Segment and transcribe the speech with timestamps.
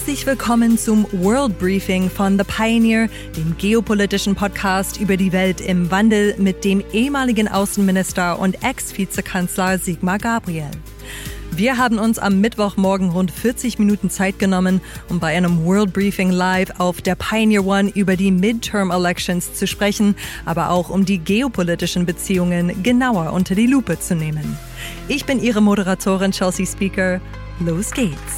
[0.00, 5.90] Herzlich willkommen zum World Briefing von The Pioneer, dem geopolitischen Podcast über die Welt im
[5.90, 10.70] Wandel mit dem ehemaligen Außenminister und Ex-Vizekanzler Sigmar Gabriel.
[11.50, 14.80] Wir haben uns am Mittwochmorgen rund 40 Minuten Zeit genommen,
[15.10, 19.66] um bei einem World Briefing Live auf der Pioneer One über die Midterm Elections zu
[19.66, 24.56] sprechen, aber auch um die geopolitischen Beziehungen genauer unter die Lupe zu nehmen.
[25.08, 27.20] Ich bin Ihre Moderatorin Chelsea Speaker.
[27.60, 28.36] Los geht's!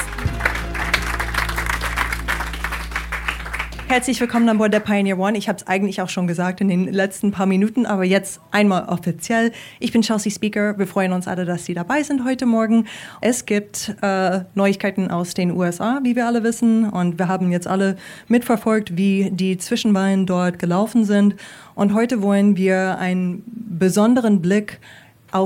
[3.93, 5.37] Herzlich willkommen an Bord der Pioneer One.
[5.37, 8.87] Ich habe es eigentlich auch schon gesagt in den letzten paar Minuten, aber jetzt einmal
[8.89, 9.53] offiziell.
[9.81, 10.79] Ich bin Chelsea Speaker.
[10.79, 12.87] Wir freuen uns alle, dass Sie dabei sind heute Morgen.
[13.21, 16.89] Es gibt äh, Neuigkeiten aus den USA, wie wir alle wissen.
[16.89, 17.97] Und wir haben jetzt alle
[18.29, 21.37] mitverfolgt, wie die Zwischenwahlen dort gelaufen sind.
[21.75, 24.81] Und heute wollen wir einen besonderen Blick auf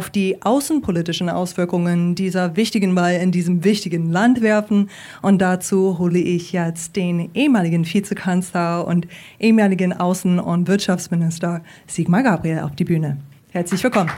[0.09, 4.91] die außenpolitischen Auswirkungen dieser wichtigen Wahl in diesem wichtigen Land werfen.
[5.23, 9.07] Und dazu hole ich jetzt den ehemaligen Vizekanzler und
[9.39, 13.19] ehemaligen Außen- und Wirtschaftsminister Sigmar Gabriel auf die Bühne.
[13.51, 14.11] Herzlich willkommen.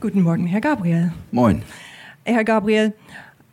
[0.00, 1.12] Guten Morgen, Herr Gabriel.
[1.32, 1.62] Moin.
[2.24, 2.94] Herr Gabriel,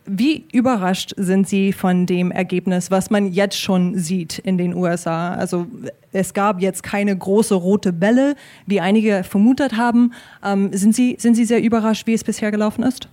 [0.06, 5.34] wie überrascht sind Sie von dem Ergebnis, was man jetzt schon sieht in den USA?
[5.34, 5.66] Also
[6.12, 10.12] es gab jetzt keine große rote Welle, wie einige vermutet haben.
[10.44, 13.08] Ähm, sind, Sie, sind Sie sehr überrascht, wie es bisher gelaufen ist?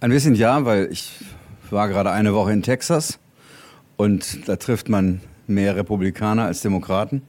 [0.00, 1.12] Ein bisschen ja, weil ich
[1.70, 3.18] war gerade eine Woche in Texas
[3.96, 7.22] und da trifft man mehr Republikaner als Demokraten.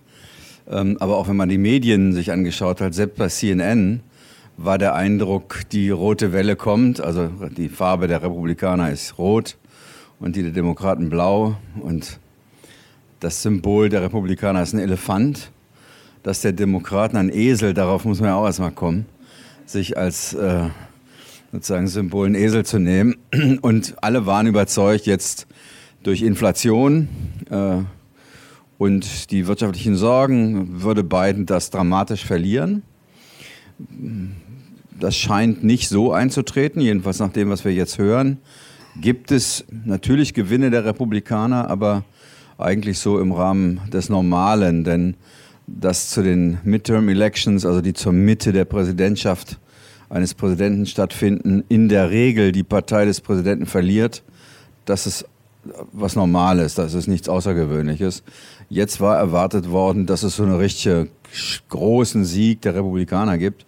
[0.69, 4.01] Ähm, aber auch wenn man die Medien sich angeschaut hat, selbst bei CNN,
[4.57, 7.01] war der Eindruck, die rote Welle kommt.
[7.01, 9.57] Also die Farbe der Republikaner ist rot
[10.19, 11.57] und die der Demokraten blau.
[11.79, 12.19] Und
[13.19, 15.51] das Symbol der Republikaner ist ein Elefant.
[16.23, 19.05] Das der Demokraten ein Esel, darauf muss man ja auch erstmal kommen,
[19.65, 20.69] sich als äh,
[21.51, 23.15] sozusagen Symbol ein Esel zu nehmen.
[23.61, 25.47] Und alle waren überzeugt, jetzt
[26.03, 27.07] durch Inflation
[27.49, 27.77] äh,
[28.77, 32.83] und die wirtschaftlichen Sorgen würde Biden das dramatisch verlieren.
[34.99, 38.37] Das scheint nicht so einzutreten, jedenfalls nach dem, was wir jetzt hören.
[39.01, 42.03] Gibt es natürlich Gewinne der Republikaner, aber
[42.57, 45.15] eigentlich so im Rahmen des Normalen, denn
[45.65, 49.59] dass zu den Midterm Elections, also die zur Mitte der Präsidentschaft
[50.09, 54.23] eines Präsidenten stattfinden, in der Regel die Partei des Präsidenten verliert,
[54.85, 55.25] das ist
[55.91, 58.23] was Normales, das ist nichts Außergewöhnliches.
[58.69, 61.09] Jetzt war erwartet worden, dass es so einen richtig
[61.69, 63.65] großen Sieg der Republikaner gibt.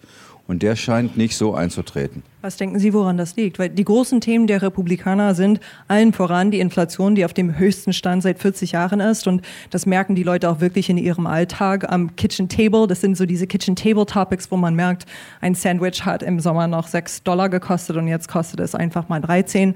[0.48, 2.22] Und der scheint nicht so einzutreten.
[2.40, 3.58] Was denken Sie, woran das liegt?
[3.58, 5.58] Weil die großen Themen der Republikaner sind
[5.88, 9.26] allen voran die Inflation, die auf dem höchsten Stand seit 40 Jahren ist.
[9.26, 12.86] Und das merken die Leute auch wirklich in ihrem Alltag am Kitchen Table.
[12.86, 15.06] Das sind so diese Kitchen Table Topics, wo man merkt,
[15.40, 19.20] ein Sandwich hat im Sommer noch 6 Dollar gekostet und jetzt kostet es einfach mal
[19.20, 19.74] 13.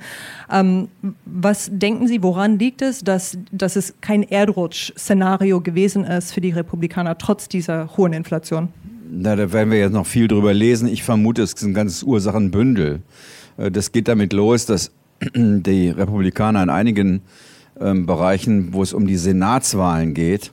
[0.53, 0.87] Ähm,
[1.25, 6.51] was denken Sie, woran liegt es, dass, dass es kein Erdrutsch-Szenario gewesen ist für die
[6.51, 8.69] Republikaner trotz dieser hohen Inflation?
[9.13, 10.87] Na, da werden wir jetzt noch viel drüber lesen.
[10.87, 13.03] Ich vermute, es ist ein ganzes Ursachenbündel.
[13.57, 14.93] Äh, das geht damit los, dass
[15.35, 17.23] die Republikaner in einigen
[17.81, 20.53] ähm, Bereichen, wo es um die Senatswahlen geht,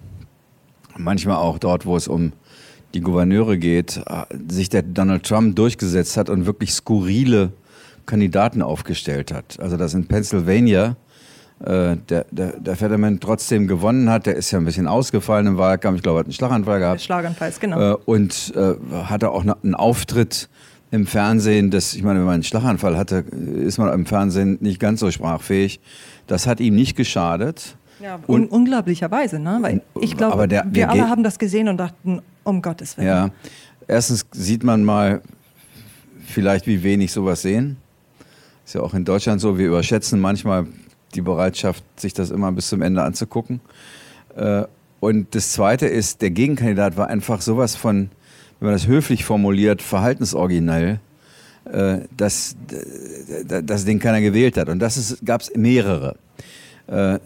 [0.97, 2.33] manchmal auch dort, wo es um
[2.95, 7.51] die Gouverneure geht, äh, sich der Donald Trump durchgesetzt hat und wirklich skurrile
[8.07, 9.59] Kandidaten aufgestellt hat.
[9.59, 10.95] Also dass in Pennsylvania
[11.59, 11.97] der,
[12.29, 14.25] der, der Fetterman trotzdem gewonnen hat.
[14.27, 15.97] Der ist ja ein bisschen ausgefallen im Wahlkampf.
[15.97, 17.01] Ich glaube, er hat einen Schlaganfall gehabt.
[17.01, 17.93] Schlaganfall, genau.
[17.93, 18.75] Äh, und äh,
[19.05, 20.49] hatte auch einen Auftritt
[20.91, 21.71] im Fernsehen.
[21.71, 25.09] Das, ich meine, wenn man einen Schlaganfall hatte, ist man im Fernsehen nicht ganz so
[25.09, 25.79] sprachfähig.
[26.27, 27.75] Das hat ihm nicht geschadet.
[27.99, 29.57] Ja, un unglaublicherweise, ne?
[29.61, 33.07] Weil ich glaube, wir der alle haben das gesehen und dachten, um Gottes Willen.
[33.07, 33.29] Ja,
[33.87, 35.21] erstens sieht man mal
[36.23, 37.77] vielleicht, wie wenig sowas sehen.
[38.65, 40.67] Ist ja auch in Deutschland so, wir überschätzen manchmal
[41.15, 43.61] die Bereitschaft, sich das immer bis zum Ende anzugucken.
[44.35, 44.63] Äh,
[44.99, 48.09] und das Zweite ist, der Gegenkandidat war einfach sowas von,
[48.59, 50.99] wenn man das höflich formuliert, verhaltensoriginell,
[51.71, 52.55] äh, dass,
[53.45, 54.69] dass den keiner gewählt hat.
[54.69, 56.15] Und das gab es mehrere.
[56.87, 57.19] Äh,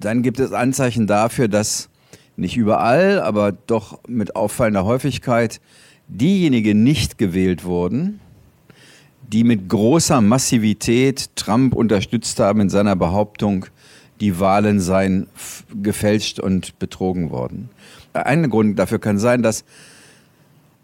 [0.00, 1.88] dann gibt es Anzeichen dafür, dass
[2.36, 5.60] nicht überall, aber doch mit auffallender Häufigkeit
[6.08, 8.20] diejenigen nicht gewählt wurden,
[9.32, 13.66] die mit großer Massivität Trump unterstützt haben in seiner Behauptung,
[14.20, 15.28] die Wahlen seien
[15.82, 17.68] gefälscht und betrogen worden.
[18.14, 19.64] Ein Grund dafür kann sein, dass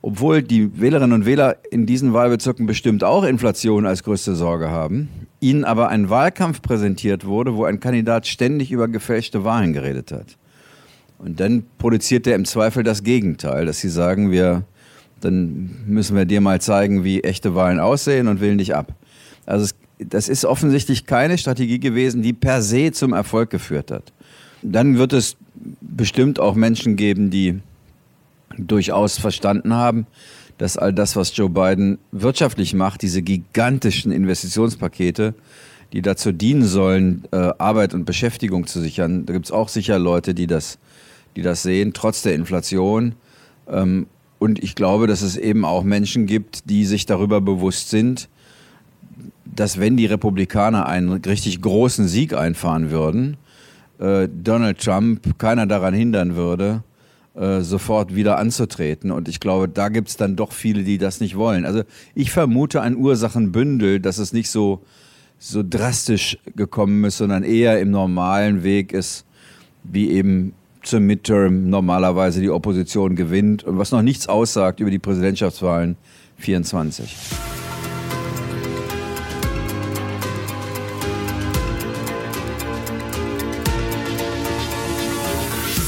[0.02, 5.08] obwohl die Wählerinnen und Wähler in diesen Wahlbezirken bestimmt auch Inflation als größte Sorge haben,
[5.40, 10.36] ihnen aber ein Wahlkampf präsentiert wurde, wo ein Kandidat ständig über gefälschte Wahlen geredet hat.
[11.16, 14.64] Und dann produziert er im Zweifel das Gegenteil, dass sie sagen, wir
[15.24, 18.94] dann müssen wir dir mal zeigen, wie echte Wahlen aussehen und wählen dich ab.
[19.46, 24.12] Also es, das ist offensichtlich keine Strategie gewesen, die per se zum Erfolg geführt hat.
[24.62, 25.36] Dann wird es
[25.80, 27.60] bestimmt auch Menschen geben, die
[28.58, 30.06] durchaus verstanden haben,
[30.58, 35.34] dass all das, was Joe Biden wirtschaftlich macht, diese gigantischen Investitionspakete,
[35.92, 39.98] die dazu dienen sollen, äh, Arbeit und Beschäftigung zu sichern, da gibt es auch sicher
[39.98, 40.78] Leute, die das,
[41.36, 43.14] die das sehen, trotz der Inflation.
[44.38, 48.28] Und ich glaube, dass es eben auch Menschen gibt, die sich darüber bewusst sind,
[49.44, 53.36] dass wenn die Republikaner einen richtig großen Sieg einfahren würden,
[53.98, 56.82] äh, Donald Trump keiner daran hindern würde,
[57.34, 59.10] äh, sofort wieder anzutreten.
[59.10, 61.64] Und ich glaube, da gibt es dann doch viele, die das nicht wollen.
[61.64, 61.82] Also
[62.14, 64.82] ich vermute ein Ursachenbündel, dass es nicht so,
[65.38, 69.24] so drastisch gekommen ist, sondern eher im normalen Weg ist,
[69.82, 70.52] wie eben
[70.86, 75.96] zum Midterm normalerweise die Opposition gewinnt und was noch nichts aussagt über die Präsidentschaftswahlen
[76.38, 77.16] 24.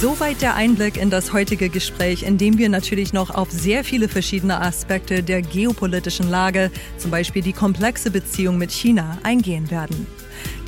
[0.00, 4.08] Soweit der Einblick in das heutige Gespräch, in dem wir natürlich noch auf sehr viele
[4.08, 10.06] verschiedene Aspekte der geopolitischen Lage, zum Beispiel die komplexe Beziehung mit China, eingehen werden.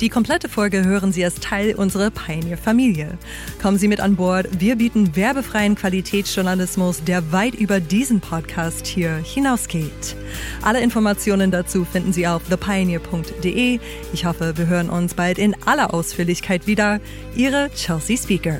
[0.01, 3.17] Die komplette Folge hören Sie als Teil unserer Pioneer-Familie.
[3.61, 4.47] Kommen Sie mit an Bord.
[4.59, 10.15] Wir bieten werbefreien Qualitätsjournalismus, der weit über diesen Podcast hier hinausgeht.
[10.61, 13.79] Alle Informationen dazu finden Sie auf thepioneer.de.
[14.13, 16.99] Ich hoffe, wir hören uns bald in aller Ausführlichkeit wieder.
[17.35, 18.59] Ihre Chelsea Speaker.